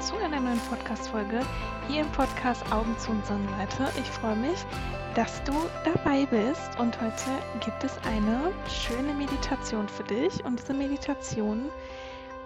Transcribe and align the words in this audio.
zu 0.00 0.16
einer 0.16 0.40
neuen 0.40 0.58
Podcast-Folge 0.60 1.44
hier 1.86 2.00
im 2.00 2.12
Podcast 2.12 2.64
Augen 2.72 2.96
zu 2.98 3.10
und 3.10 3.26
Sonnenseite. 3.26 3.92
Ich 4.00 4.08
freue 4.08 4.34
mich, 4.34 4.58
dass 5.14 5.44
du 5.44 5.52
dabei 5.84 6.24
bist 6.24 6.78
und 6.78 6.98
heute 7.02 7.30
gibt 7.62 7.84
es 7.84 7.98
eine 8.06 8.50
schöne 8.66 9.12
Meditation 9.12 9.86
für 9.90 10.04
dich 10.04 10.42
und 10.42 10.58
diese 10.58 10.72
Meditation 10.72 11.68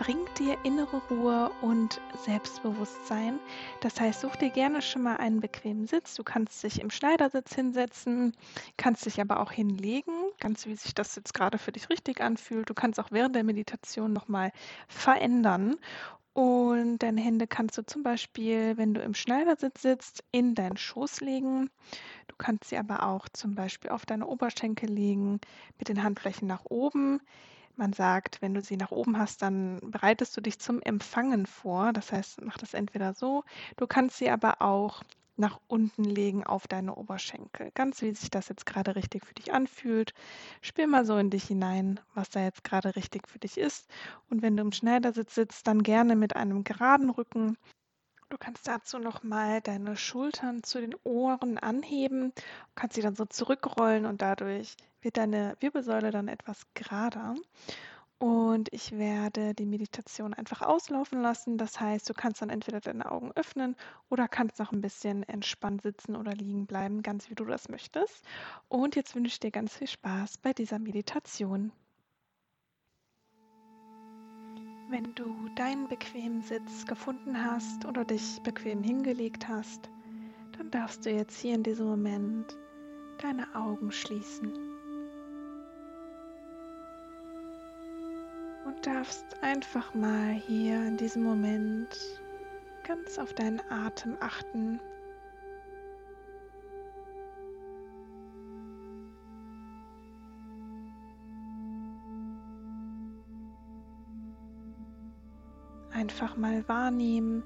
bringt 0.00 0.36
dir 0.36 0.58
innere 0.64 1.00
Ruhe 1.08 1.52
und 1.60 2.00
Selbstbewusstsein. 2.24 3.38
Das 3.82 4.00
heißt, 4.00 4.22
such 4.22 4.34
dir 4.34 4.50
gerne 4.50 4.82
schon 4.82 5.02
mal 5.02 5.18
einen 5.18 5.38
bequemen 5.38 5.86
Sitz. 5.86 6.16
Du 6.16 6.24
kannst 6.24 6.60
dich 6.64 6.80
im 6.80 6.90
Schneidersitz 6.90 7.54
hinsetzen, 7.54 8.34
kannst 8.76 9.06
dich 9.06 9.20
aber 9.20 9.38
auch 9.38 9.52
hinlegen, 9.52 10.12
ganz 10.40 10.66
wie 10.66 10.74
sich 10.74 10.92
das 10.92 11.14
jetzt 11.14 11.34
gerade 11.34 11.58
für 11.58 11.70
dich 11.70 11.88
richtig 11.88 12.20
anfühlt. 12.20 12.68
Du 12.68 12.74
kannst 12.74 12.98
auch 12.98 13.12
während 13.12 13.36
der 13.36 13.44
Meditation 13.44 14.12
nochmal 14.12 14.50
verändern. 14.88 15.76
Und 16.34 16.98
deine 16.98 17.20
Hände 17.20 17.46
kannst 17.46 17.78
du 17.78 17.86
zum 17.86 18.02
Beispiel, 18.02 18.76
wenn 18.76 18.92
du 18.92 19.00
im 19.00 19.14
Schneidersitz 19.14 19.82
sitzt, 19.82 20.24
in 20.32 20.56
deinen 20.56 20.76
Schoß 20.76 21.20
legen. 21.20 21.70
Du 22.26 22.34
kannst 22.36 22.64
sie 22.70 22.76
aber 22.76 23.04
auch 23.04 23.28
zum 23.28 23.54
Beispiel 23.54 23.90
auf 23.90 24.04
deine 24.04 24.26
Oberschenkel 24.26 24.90
legen, 24.90 25.40
mit 25.78 25.88
den 25.88 26.02
Handflächen 26.02 26.48
nach 26.48 26.64
oben. 26.64 27.20
Man 27.76 27.92
sagt, 27.92 28.42
wenn 28.42 28.52
du 28.52 28.62
sie 28.62 28.76
nach 28.76 28.90
oben 28.90 29.16
hast, 29.16 29.42
dann 29.42 29.78
bereitest 29.82 30.36
du 30.36 30.40
dich 30.40 30.58
zum 30.58 30.82
Empfangen 30.82 31.46
vor. 31.46 31.92
Das 31.92 32.10
heißt, 32.12 32.42
mach 32.42 32.58
das 32.58 32.74
entweder 32.74 33.14
so. 33.14 33.44
Du 33.76 33.86
kannst 33.86 34.18
sie 34.18 34.30
aber 34.30 34.60
auch 34.60 35.04
nach 35.36 35.60
unten 35.66 36.04
legen 36.04 36.44
auf 36.44 36.68
deine 36.68 36.94
Oberschenkel. 36.94 37.70
Ganz 37.74 38.02
wie 38.02 38.14
sich 38.14 38.30
das 38.30 38.48
jetzt 38.48 38.66
gerade 38.66 38.96
richtig 38.96 39.24
für 39.26 39.34
dich 39.34 39.52
anfühlt. 39.52 40.14
Spür 40.60 40.86
mal 40.86 41.04
so 41.04 41.16
in 41.16 41.30
dich 41.30 41.44
hinein, 41.44 42.00
was 42.14 42.30
da 42.30 42.40
jetzt 42.42 42.64
gerade 42.64 42.96
richtig 42.96 43.28
für 43.28 43.38
dich 43.38 43.58
ist. 43.58 43.88
Und 44.30 44.42
wenn 44.42 44.56
du 44.56 44.62
im 44.62 44.72
Schneidersitz 44.72 45.34
sitzt, 45.34 45.66
dann 45.66 45.82
gerne 45.82 46.16
mit 46.16 46.36
einem 46.36 46.64
geraden 46.64 47.10
Rücken. 47.10 47.56
Du 48.30 48.38
kannst 48.38 48.66
dazu 48.66 48.98
nochmal 48.98 49.60
deine 49.60 49.96
Schultern 49.96 50.62
zu 50.62 50.80
den 50.80 50.94
Ohren 51.04 51.58
anheben, 51.58 52.32
kannst 52.74 52.96
sie 52.96 53.02
dann 53.02 53.14
so 53.14 53.26
zurückrollen 53.26 54.06
und 54.06 54.22
dadurch 54.22 54.76
wird 55.02 55.18
deine 55.18 55.56
Wirbelsäule 55.60 56.10
dann 56.10 56.28
etwas 56.28 56.62
gerader. 56.74 57.34
Und 58.18 58.72
ich 58.72 58.92
werde 58.92 59.54
die 59.54 59.66
Meditation 59.66 60.34
einfach 60.34 60.62
auslaufen 60.62 61.20
lassen. 61.20 61.58
Das 61.58 61.80
heißt, 61.80 62.08
du 62.08 62.14
kannst 62.14 62.40
dann 62.40 62.50
entweder 62.50 62.80
deine 62.80 63.10
Augen 63.10 63.32
öffnen 63.34 63.76
oder 64.08 64.28
kannst 64.28 64.58
noch 64.58 64.72
ein 64.72 64.80
bisschen 64.80 65.24
entspannt 65.24 65.82
sitzen 65.82 66.16
oder 66.16 66.32
liegen 66.32 66.66
bleiben, 66.66 67.02
ganz 67.02 67.28
wie 67.28 67.34
du 67.34 67.44
das 67.44 67.68
möchtest. 67.68 68.24
Und 68.68 68.96
jetzt 68.96 69.14
wünsche 69.14 69.32
ich 69.32 69.40
dir 69.40 69.50
ganz 69.50 69.76
viel 69.76 69.88
Spaß 69.88 70.38
bei 70.38 70.52
dieser 70.52 70.78
Meditation. 70.78 71.72
Wenn 74.90 75.14
du 75.14 75.48
deinen 75.56 75.88
bequemen 75.88 76.42
Sitz 76.42 76.86
gefunden 76.86 77.42
hast 77.42 77.84
oder 77.84 78.04
dich 78.04 78.40
bequem 78.42 78.82
hingelegt 78.82 79.48
hast, 79.48 79.90
dann 80.56 80.70
darfst 80.70 81.04
du 81.04 81.10
jetzt 81.10 81.38
hier 81.40 81.54
in 81.54 81.62
diesem 81.62 81.86
Moment 81.86 82.56
deine 83.20 83.52
Augen 83.56 83.90
schließen. 83.90 84.73
Darfst 88.82 89.24
einfach 89.42 89.94
mal 89.94 90.32
hier 90.32 90.76
in 90.86 90.96
diesem 90.96 91.22
Moment 91.22 91.88
ganz 92.86 93.18
auf 93.18 93.32
deinen 93.34 93.60
Atem 93.70 94.16
achten. 94.20 94.80
Einfach 105.92 106.36
mal 106.36 106.66
wahrnehmen, 106.68 107.42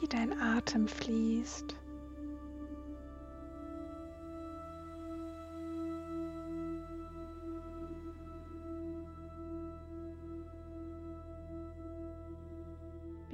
wie 0.00 0.08
dein 0.08 0.38
Atem 0.40 0.88
fließt. 0.88 1.76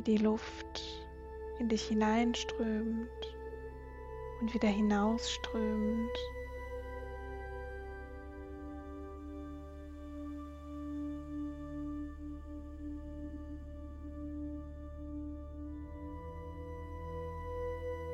Wie 0.04 0.16
die 0.16 0.24
Luft 0.24 0.82
in 1.60 1.68
dich 1.68 1.86
hineinströmt 1.86 3.36
und 4.40 4.52
wieder 4.52 4.68
hinausströmt. 4.68 6.18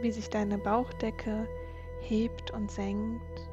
wie 0.01 0.13
sich 0.13 0.31
deine 0.31 0.59
Bauchdecke 0.59 1.49
hebt 2.01 2.53
und 2.53 2.71
senkt. 2.71 3.49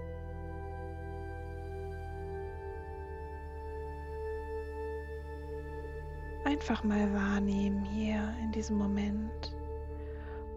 Einfach 6.68 6.84
mal 6.84 7.14
wahrnehmen 7.14 7.86
hier 7.86 8.34
in 8.42 8.52
diesem 8.52 8.80
Moment 8.80 9.56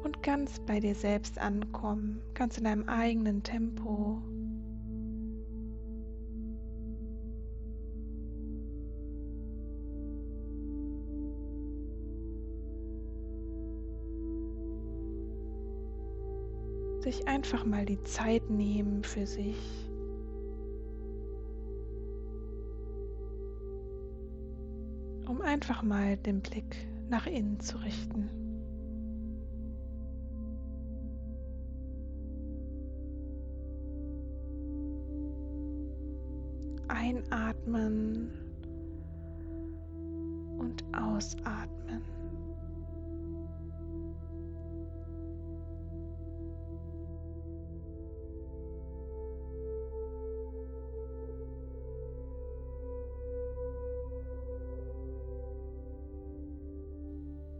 und 0.04 0.22
ganz 0.22 0.58
bei 0.60 0.80
dir 0.80 0.94
selbst 0.94 1.38
ankommen, 1.38 2.22
ganz 2.32 2.56
in 2.56 2.64
deinem 2.64 2.88
eigenen 2.88 3.42
Tempo. 3.42 4.22
sich 17.02 17.28
einfach 17.28 17.66
mal 17.66 17.84
die 17.84 18.02
Zeit 18.04 18.48
nehmen 18.48 19.04
für 19.04 19.26
sich. 19.26 19.87
Einfach 25.58 25.82
mal 25.82 26.16
den 26.16 26.40
Blick 26.40 26.76
nach 27.08 27.26
innen 27.26 27.58
zu 27.58 27.78
richten. 27.78 28.30
Einatmen 36.86 38.30
und 40.58 40.84
ausatmen. 40.96 41.67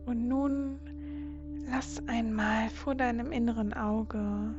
Und 0.08 0.26
nun 0.26 0.80
lass 1.70 2.02
einmal 2.08 2.70
vor 2.70 2.94
deinem 2.94 3.30
inneren 3.30 3.74
Auge 3.74 4.54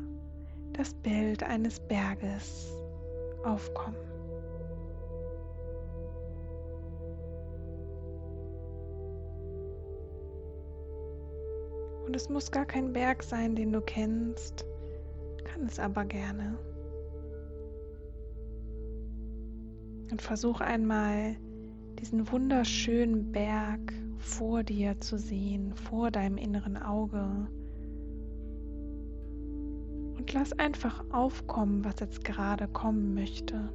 das 0.73 0.93
Bild 0.93 1.41
eines 1.41 1.79
Berges 1.79 2.71
aufkommen. 3.43 3.97
Und 12.05 12.15
es 12.15 12.29
muss 12.29 12.51
gar 12.51 12.65
kein 12.67 12.93
Berg 12.93 13.23
sein, 13.23 13.55
den 13.55 13.71
du 13.71 13.81
kennst, 13.81 14.63
kann 15.45 15.63
es 15.65 15.79
aber 15.79 16.05
gerne. 16.05 16.59
Und 20.11 20.21
versuch 20.21 20.61
einmal 20.61 21.35
diesen 21.99 22.31
wunderschönen 22.31 23.31
Berg 23.31 23.91
vor 24.19 24.63
dir 24.63 24.99
zu 24.99 25.17
sehen, 25.17 25.73
vor 25.73 26.11
deinem 26.11 26.37
inneren 26.37 26.77
Auge. 26.77 27.47
Und 30.17 30.33
lass 30.33 30.53
einfach 30.53 31.03
aufkommen, 31.11 31.83
was 31.83 31.99
jetzt 32.01 32.23
gerade 32.23 32.67
kommen 32.67 33.13
möchte. 33.15 33.71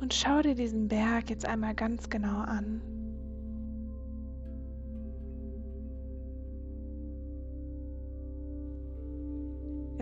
Und 0.00 0.12
schau 0.12 0.42
dir 0.42 0.56
diesen 0.56 0.88
Berg 0.88 1.30
jetzt 1.30 1.46
einmal 1.46 1.74
ganz 1.74 2.10
genau 2.10 2.40
an. 2.40 2.82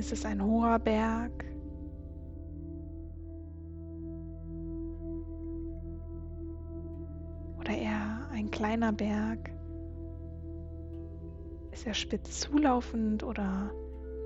Ist 0.00 0.12
es 0.12 0.24
ein 0.24 0.42
hoher 0.42 0.78
Berg? 0.78 1.44
Oder 7.58 7.76
eher 7.76 8.26
ein 8.32 8.50
kleiner 8.50 8.94
Berg? 8.94 9.50
Ist 11.70 11.86
er 11.86 11.92
spitz 11.92 12.40
zulaufend 12.40 13.22
oder 13.22 13.74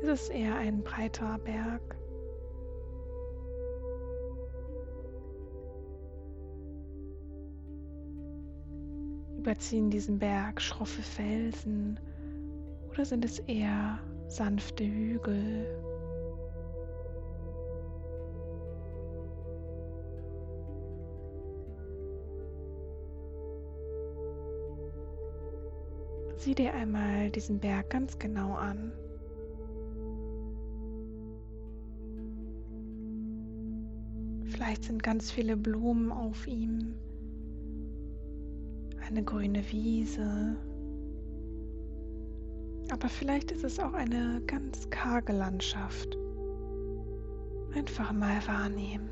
ist 0.01 0.11
es 0.11 0.29
eher 0.29 0.55
ein 0.55 0.85
breiter 0.85 1.39
Berg. 1.39 1.97
Überziehen 9.39 9.91
diesen 9.91 10.21
Berg 10.21 10.63
schroffe 10.63 11.03
Felsen 11.03 11.99
oder 12.93 13.05
sind 13.05 13.25
es 13.25 13.41
eher 13.41 13.99
sanfte 14.29 14.85
Hügel? 14.85 15.67
Sieh 26.37 26.55
dir 26.55 26.75
einmal 26.75 27.31
diesen 27.31 27.59
Berg 27.59 27.89
ganz 27.89 28.19
genau 28.19 28.53
an. 28.55 28.93
Vielleicht 34.45 34.85
sind 34.85 35.03
ganz 35.03 35.31
viele 35.31 35.57
Blumen 35.57 36.13
auf 36.13 36.47
ihm, 36.47 36.95
eine 39.09 39.25
grüne 39.25 39.63
Wiese, 39.73 40.57
aber 42.95 43.09
vielleicht 43.09 43.51
ist 43.51 43.65
es 43.65 43.81
auch 43.81 43.93
eine 43.93 44.41
ganz 44.47 44.89
karge 44.89 45.33
Landschaft. 45.33 46.17
Einfach 47.75 48.13
mal 48.13 48.41
wahrnehmen. 48.47 49.11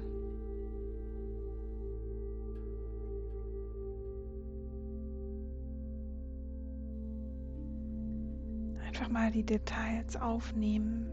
Einfach 8.86 9.08
mal 9.08 9.32
die 9.32 9.42
Details 9.42 10.14
aufnehmen. 10.14 11.08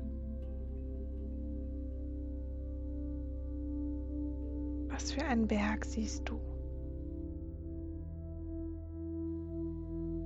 Was 4.90 5.12
für 5.12 5.26
einen 5.26 5.48
Berg 5.48 5.86
siehst 5.86 6.30
du? 6.30 6.40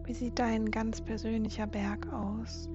Wie 0.06 0.14
sieht 0.14 0.38
dein 0.38 0.70
ganz 0.70 1.00
persönlicher 1.00 1.66
Berg 1.66 2.12
aus? 2.12 2.70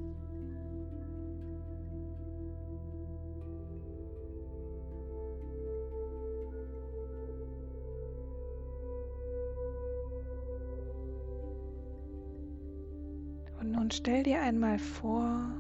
Und 13.61 13.73
nun 13.73 13.91
stell 13.91 14.23
dir 14.23 14.41
einmal 14.41 14.79
vor, 14.79 15.51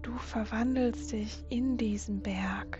du 0.00 0.12
verwandelst 0.16 1.12
dich 1.12 1.44
in 1.50 1.76
diesen 1.76 2.22
Berg. 2.22 2.78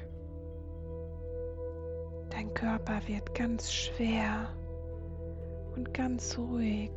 Dein 2.30 2.54
Körper 2.54 3.02
wird 3.06 3.34
ganz 3.34 3.70
schwer 3.70 4.48
und 5.74 5.92
ganz 5.92 6.38
ruhig. 6.38 6.90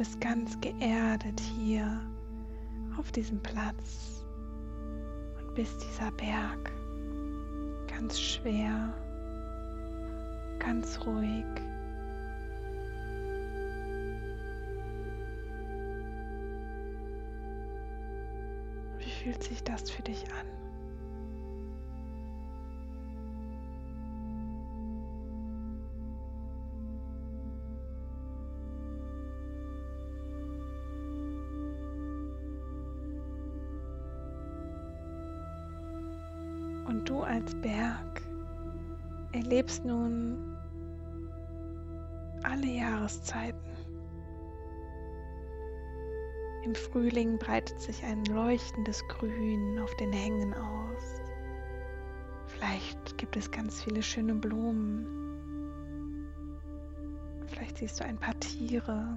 Bist 0.00 0.18
ganz 0.18 0.58
geerdet 0.62 1.38
hier 1.58 2.00
auf 2.98 3.12
diesem 3.12 3.38
Platz 3.42 4.24
und 5.38 5.54
bist 5.54 5.76
dieser 5.84 6.10
Berg 6.12 6.72
ganz 7.86 8.18
schwer, 8.18 8.94
ganz 10.58 10.98
ruhig. 11.04 11.44
Wie 19.00 19.10
fühlt 19.22 19.42
sich 19.42 19.62
das 19.64 19.90
für 19.90 20.00
dich 20.00 20.24
an? 20.32 20.59
Und 37.00 37.08
du 37.08 37.22
als 37.22 37.54
Berg 37.54 38.20
erlebst 39.32 39.86
nun 39.86 40.36
alle 42.42 42.66
Jahreszeiten. 42.66 43.58
Im 46.62 46.74
Frühling 46.74 47.38
breitet 47.38 47.80
sich 47.80 48.04
ein 48.04 48.22
leuchtendes 48.26 49.02
Grün 49.08 49.78
auf 49.78 49.96
den 49.96 50.12
Hängen 50.12 50.52
aus. 50.52 51.22
Vielleicht 52.48 53.16
gibt 53.16 53.34
es 53.34 53.50
ganz 53.50 53.82
viele 53.82 54.02
schöne 54.02 54.34
Blumen. 54.34 55.06
Vielleicht 57.46 57.78
siehst 57.78 57.98
du 57.98 58.04
ein 58.04 58.18
paar 58.18 58.38
Tiere. 58.40 59.16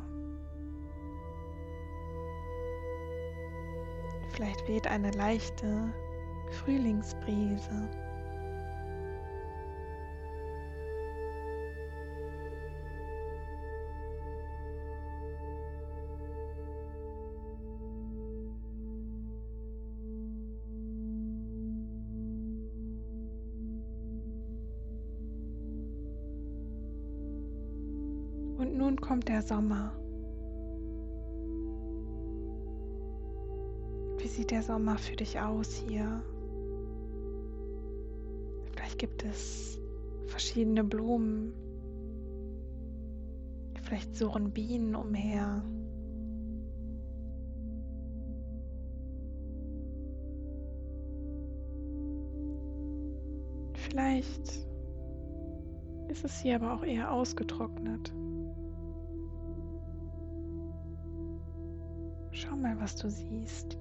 Vielleicht 4.29 4.69
weht 4.69 4.87
eine 4.87 5.11
leichte 5.11 5.93
Frühlingsbrise. 6.53 7.89
Und 28.57 28.77
nun 28.77 29.01
kommt 29.01 29.27
der 29.27 29.41
Sommer. 29.41 29.91
Wie 34.17 34.27
sieht 34.27 34.51
der 34.51 34.61
Sommer 34.61 34.97
für 34.97 35.15
dich 35.15 35.39
aus 35.39 35.73
hier? 35.73 36.23
Gibt 38.97 39.23
es 39.23 39.79
verschiedene 40.27 40.83
Blumen. 40.83 41.53
Vielleicht 43.81 44.15
surren 44.15 44.51
Bienen 44.51 44.95
umher. 44.95 45.63
Vielleicht 53.73 54.67
ist 56.07 56.25
es 56.25 56.39
hier 56.39 56.55
aber 56.55 56.73
auch 56.73 56.83
eher 56.83 57.11
ausgetrocknet. 57.11 58.13
Schau 62.31 62.55
mal, 62.55 62.79
was 62.79 62.95
du 62.95 63.09
siehst. 63.09 63.77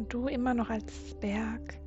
Und 0.00 0.14
du 0.14 0.28
immer 0.28 0.54
noch 0.54 0.70
als 0.70 1.14
Berg. 1.20 1.78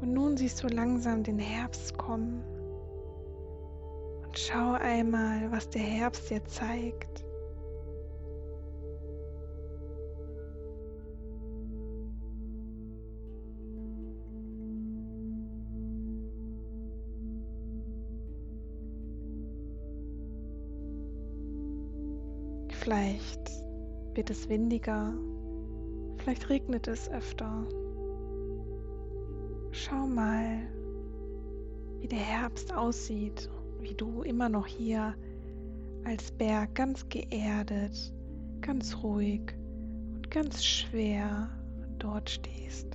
Und 0.00 0.12
nun 0.12 0.36
siehst 0.36 0.62
du 0.62 0.68
langsam 0.68 1.24
den 1.24 1.40
Herbst 1.40 1.98
kommen. 1.98 2.44
Und 4.24 4.38
schau 4.38 4.74
einmal, 4.74 5.50
was 5.50 5.68
der 5.70 5.82
Herbst 5.82 6.30
dir 6.30 6.44
zeigt. 6.44 7.24
Vielleicht 22.84 23.50
wird 24.12 24.28
es 24.28 24.46
windiger, 24.50 25.14
vielleicht 26.18 26.50
regnet 26.50 26.86
es 26.86 27.08
öfter. 27.08 27.66
Schau 29.72 30.06
mal, 30.06 30.68
wie 32.00 32.08
der 32.08 32.18
Herbst 32.18 32.74
aussieht, 32.74 33.48
wie 33.80 33.94
du 33.94 34.20
immer 34.20 34.50
noch 34.50 34.66
hier 34.66 35.14
als 36.04 36.30
Berg 36.32 36.74
ganz 36.74 37.08
geerdet, 37.08 38.12
ganz 38.60 39.02
ruhig 39.02 39.54
und 40.14 40.30
ganz 40.30 40.62
schwer 40.62 41.48
dort 41.98 42.28
stehst. 42.28 42.93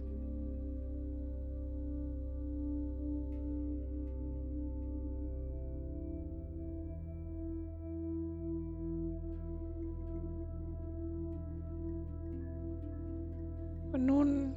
Und 14.00 14.06
nun 14.06 14.56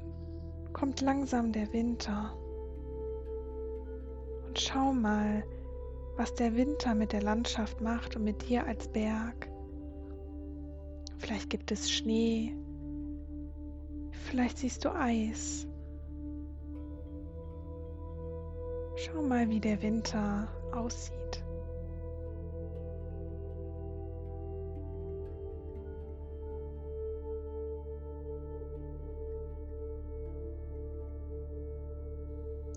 kommt 0.73 1.01
langsam 1.01 1.51
der 1.51 1.73
Winter. 1.73 2.33
Und 4.47 4.61
schau 4.61 4.93
mal, 4.93 5.43
was 6.17 6.33
der 6.37 6.55
Winter 6.55 6.95
mit 6.95 7.13
der 7.13 7.23
Landschaft 7.23 7.81
macht 7.81 8.15
und 8.15 8.23
mit 8.23 8.49
dir 8.49 8.65
als 8.65 8.87
Berg. 8.87 9.49
Vielleicht 11.19 11.51
gibt 11.51 11.73
es 11.73 11.91
Schnee, 11.91 12.55
vielleicht 14.29 14.59
siehst 14.59 14.85
du 14.85 14.95
Eis. 14.95 15.67
Schau 18.95 19.23
mal, 19.23 19.51
wie 19.51 19.61
der 19.61 19.83
Winter 19.83 20.47
aussieht. 20.73 21.42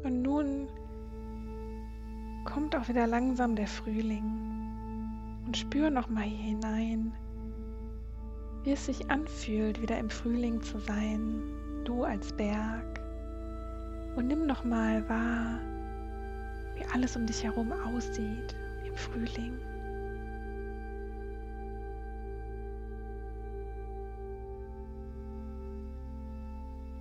Und 0.05 0.21
nun 0.21 0.67
kommt 2.43 2.75
auch 2.75 2.87
wieder 2.87 3.07
langsam 3.07 3.55
der 3.55 3.65
Frühling 3.65 4.23
und 5.47 5.57
spür 5.57 5.89
noch 5.89 6.09
mal 6.09 6.21
hier 6.21 6.49
hinein, 6.49 7.11
wie 8.63 8.73
es 8.73 8.85
sich 8.85 9.09
anfühlt, 9.09 9.81
wieder 9.81 9.97
im 9.97 10.11
Frühling 10.11 10.61
zu 10.61 10.77
sein, 10.77 11.41
du 11.85 12.03
als 12.03 12.31
Berg. 12.33 13.01
Und 14.15 14.27
nimm 14.27 14.45
noch 14.45 14.63
mal 14.63 15.09
wahr, 15.09 15.59
wie 16.75 16.85
alles 16.93 17.15
um 17.15 17.25
dich 17.25 17.43
herum 17.43 17.71
aussieht 17.71 18.55
im 18.85 18.95
Frühling. 18.95 19.57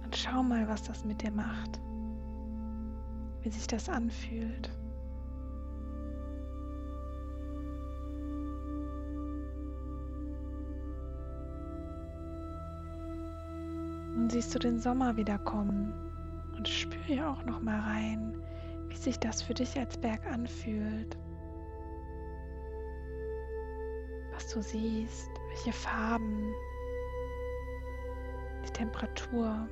Und 0.07 0.17
schau 0.17 0.43
mal, 0.43 0.67
was 0.69 0.85
das 0.85 1.05
mit 1.05 1.21
dir 1.21 1.33
macht 1.33 1.79
wie 3.45 3.51
sich 3.51 3.67
das 3.67 3.91
anfühlt. 3.91 4.71
Nun 14.17 14.31
siehst 14.31 14.55
du 14.55 14.59
den 14.59 14.79
Sommer 14.79 15.17
wieder 15.17 15.39
kommen 15.39 15.93
und 16.57 16.67
spüre 16.67 17.29
auch 17.29 17.45
noch 17.45 17.61
mal 17.61 17.79
rein, 17.81 18.43
wie 18.89 18.97
sich 18.97 19.19
das 19.19 19.43
für 19.43 19.53
dich 19.53 19.79
als 19.79 19.99
Berg 19.99 20.25
anfühlt. 20.27 21.19
Was 24.33 24.49
du 24.49 24.63
siehst, 24.63 25.31
welche 25.49 25.73
Farben, 25.73 26.51
die 28.67 28.73
Temperatur. 28.73 29.69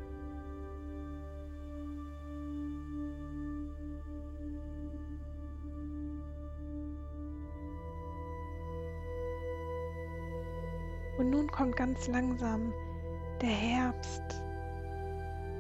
Und 11.23 11.31
nun 11.31 11.49
kommt 11.53 11.77
ganz 11.77 12.09
langsam 12.09 12.75
der 13.41 13.49
Herbst. 13.49 14.43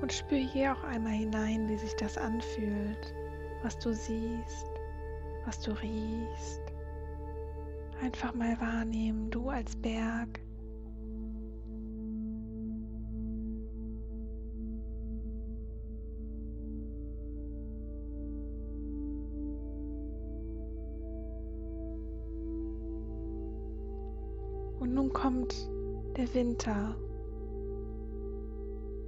Und 0.00 0.12
spür 0.12 0.38
hier 0.38 0.72
auch 0.72 0.82
einmal 0.82 1.12
hinein, 1.12 1.68
wie 1.68 1.76
sich 1.76 1.94
das 1.94 2.18
anfühlt, 2.18 3.14
was 3.62 3.78
du 3.78 3.94
siehst, 3.94 4.66
was 5.44 5.60
du 5.60 5.70
riechst. 5.80 6.62
Einfach 8.02 8.34
mal 8.34 8.60
wahrnehmen, 8.60 9.30
du 9.30 9.50
als 9.50 9.76
Berg. 9.76 10.40
Nun 24.92 25.10
kommt 25.10 25.70
der 26.18 26.32
Winter. 26.34 26.94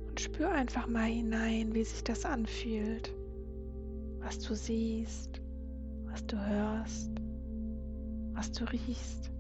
Und 0.09 0.19
spür 0.19 0.51
einfach 0.51 0.87
mal 0.87 1.05
hinein, 1.05 1.75
wie 1.75 1.85
sich 1.85 2.03
das 2.03 2.25
anfühlt. 2.25 3.13
Was 4.21 4.39
du 4.39 4.55
siehst, 4.55 5.43
was 6.07 6.25
du 6.27 6.39
hörst, 6.39 7.11
was 8.33 8.51
du 8.53 8.65
riechst. 8.65 9.31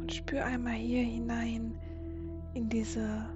Und 0.00 0.12
spür 0.12 0.44
einmal 0.44 0.74
hier 0.74 1.04
hinein 1.04 1.78
in 2.54 2.68
diese 2.68 3.26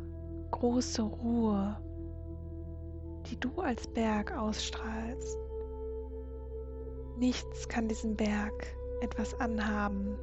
große 0.50 1.02
Ruhe, 1.02 1.76
die 3.30 3.38
du 3.38 3.60
als 3.60 3.86
Berg 3.88 4.36
ausstrahlst. 4.36 5.38
Nichts 7.18 7.68
kann 7.68 7.88
diesem 7.88 8.16
Berg 8.16 8.76
etwas 9.00 9.38
anhaben. 9.40 10.16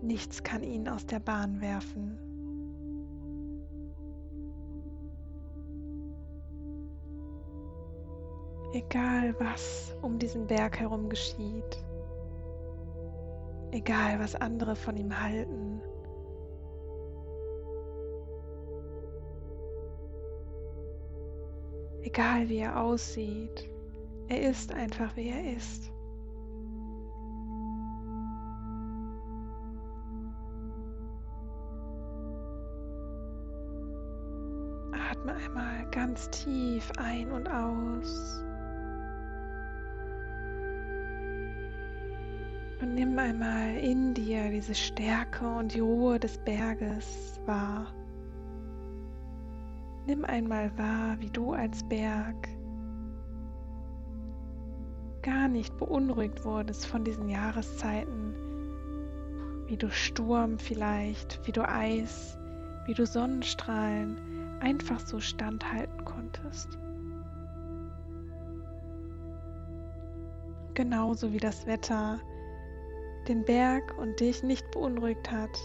Nichts 0.00 0.42
kann 0.42 0.62
ihn 0.62 0.88
aus 0.88 1.06
der 1.06 1.20
Bahn 1.20 1.60
werfen. 1.60 2.18
Egal 8.72 9.34
was 9.38 9.94
um 10.02 10.18
diesen 10.18 10.46
Berg 10.46 10.80
herum 10.80 11.08
geschieht, 11.08 11.84
egal 13.70 14.18
was 14.18 14.34
andere 14.34 14.74
von 14.74 14.96
ihm 14.96 15.20
halten, 15.20 15.80
Egal 22.14 22.48
wie 22.48 22.58
er 22.58 22.80
aussieht, 22.80 23.68
er 24.28 24.48
ist 24.48 24.72
einfach 24.72 25.16
wie 25.16 25.30
er 25.30 25.56
ist. 25.56 25.90
Atme 34.92 35.34
einmal 35.34 35.90
ganz 35.90 36.30
tief 36.30 36.88
ein 36.98 37.32
und 37.32 37.48
aus. 37.48 38.44
Und 42.80 42.94
nimm 42.94 43.18
einmal 43.18 43.74
in 43.78 44.14
dir 44.14 44.50
diese 44.52 44.76
Stärke 44.76 45.48
und 45.48 45.74
die 45.74 45.80
Ruhe 45.80 46.20
des 46.20 46.38
Berges 46.38 47.40
wahr. 47.44 47.92
Nimm 50.06 50.24
einmal 50.24 50.76
wahr, 50.76 51.16
wie 51.20 51.30
du 51.30 51.52
als 51.52 51.82
Berg 51.88 52.48
gar 55.22 55.48
nicht 55.48 55.78
beunruhigt 55.78 56.44
wurdest 56.44 56.86
von 56.86 57.04
diesen 57.04 57.30
Jahreszeiten, 57.30 58.34
wie 59.66 59.78
du 59.78 59.90
Sturm 59.90 60.58
vielleicht, 60.58 61.40
wie 61.46 61.52
du 61.52 61.66
Eis, 61.66 62.38
wie 62.84 62.92
du 62.92 63.06
Sonnenstrahlen 63.06 64.60
einfach 64.60 65.00
so 65.00 65.20
standhalten 65.20 66.04
konntest. 66.04 66.78
Genauso 70.74 71.32
wie 71.32 71.38
das 71.38 71.66
Wetter 71.66 72.20
den 73.26 73.44
Berg 73.44 73.96
und 73.96 74.20
dich 74.20 74.42
nicht 74.42 74.70
beunruhigt 74.70 75.30
hat, 75.30 75.58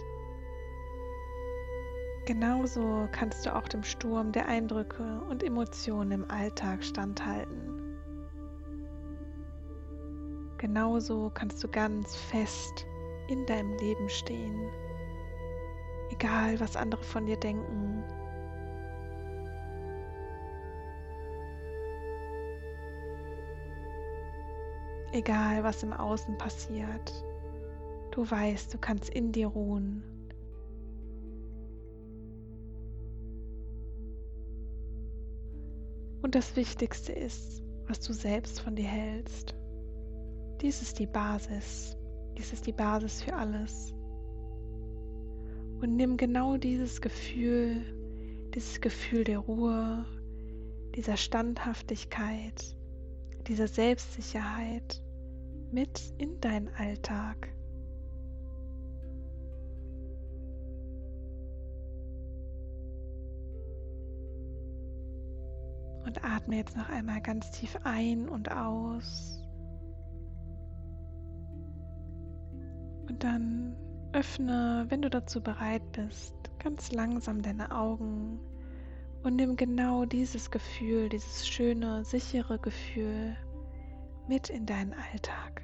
Genauso 2.29 3.09
kannst 3.11 3.43
du 3.43 3.55
auch 3.55 3.67
dem 3.67 3.81
Sturm 3.81 4.31
der 4.31 4.47
Eindrücke 4.47 5.19
und 5.31 5.41
Emotionen 5.41 6.11
im 6.11 6.29
Alltag 6.29 6.83
standhalten. 6.83 7.97
Genauso 10.59 11.31
kannst 11.33 11.63
du 11.63 11.67
ganz 11.67 12.15
fest 12.15 12.85
in 13.29 13.47
deinem 13.47 13.75
Leben 13.79 14.07
stehen, 14.07 14.69
egal 16.11 16.59
was 16.59 16.75
andere 16.75 17.01
von 17.01 17.25
dir 17.25 17.35
denken. 17.35 18.03
Egal 25.13 25.63
was 25.63 25.81
im 25.81 25.93
Außen 25.93 26.37
passiert, 26.37 27.25
du 28.11 28.29
weißt, 28.29 28.71
du 28.71 28.77
kannst 28.77 29.09
in 29.09 29.31
dir 29.31 29.47
ruhen 29.47 30.18
Und 36.21 36.35
das 36.35 36.55
Wichtigste 36.55 37.13
ist, 37.13 37.63
was 37.87 37.99
du 38.01 38.13
selbst 38.13 38.61
von 38.61 38.75
dir 38.75 38.87
hältst. 38.87 39.55
Dies 40.61 40.81
ist 40.81 40.99
die 40.99 41.07
Basis. 41.07 41.97
Dies 42.37 42.53
ist 42.53 42.67
die 42.67 42.73
Basis 42.73 43.21
für 43.21 43.33
alles. 43.33 43.93
Und 45.81 45.95
nimm 45.95 46.17
genau 46.17 46.57
dieses 46.57 46.99
Gefühl, 46.99 47.81
dieses 48.53 48.81
Gefühl 48.81 49.23
der 49.23 49.39
Ruhe, 49.39 50.05
dieser 50.95 51.15
Standhaftigkeit, 51.15 52.75
dieser 53.47 53.67
Selbstsicherheit 53.67 55.01
mit 55.71 56.13
in 56.17 56.39
deinen 56.41 56.69
Alltag. 56.75 57.53
Und 66.09 66.25
atme 66.25 66.55
jetzt 66.55 66.75
noch 66.75 66.89
einmal 66.89 67.21
ganz 67.21 67.51
tief 67.51 67.77
ein 67.83 68.29
und 68.29 68.51
aus. 68.51 69.45
Und 73.07 73.23
dann 73.23 73.75
öffne, 74.11 74.87
wenn 74.89 75.03
du 75.03 75.11
dazu 75.11 75.39
bereit 75.39 75.83
bist, 75.91 76.33
ganz 76.57 76.91
langsam 76.91 77.43
deine 77.43 77.69
Augen 77.69 78.39
und 79.21 79.35
nimm 79.35 79.55
genau 79.55 80.05
dieses 80.05 80.49
Gefühl, 80.49 81.09
dieses 81.09 81.47
schöne, 81.47 82.03
sichere 82.03 82.57
Gefühl 82.57 83.37
mit 84.27 84.49
in 84.49 84.65
deinen 84.65 84.93
Alltag. 84.93 85.61